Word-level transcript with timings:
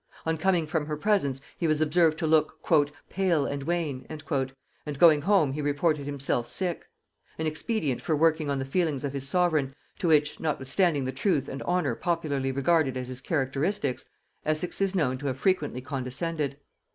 On 0.25 0.35
coming 0.35 0.65
from 0.65 0.87
her 0.87 0.97
presence 0.97 1.41
he 1.59 1.67
was 1.67 1.79
observed 1.79 2.17
to 2.17 2.25
look 2.25 2.57
"pale 3.11 3.45
and 3.45 3.61
wan," 3.61 4.07
and 4.09 4.97
going 4.97 5.21
home 5.21 5.51
he 5.53 5.61
reported 5.61 6.07
himself 6.07 6.47
sick; 6.47 6.87
an 7.37 7.45
expedient 7.45 8.01
for 8.01 8.15
working 8.15 8.49
on 8.49 8.57
the 8.57 8.65
feelings 8.65 9.03
of 9.03 9.13
his 9.13 9.27
sovereign, 9.27 9.75
to 9.99 10.07
which, 10.07 10.39
notwithstanding 10.39 11.05
the 11.05 11.11
truth 11.11 11.47
and 11.47 11.61
honor 11.61 11.93
popularly 11.93 12.51
regarded 12.51 12.97
as 12.97 13.09
his 13.09 13.21
characteristics, 13.21 14.05
Essex 14.43 14.81
is 14.81 14.95
known 14.95 15.19
to 15.19 15.27
have 15.27 15.37
frequently 15.37 15.81
condescended. 15.81 16.57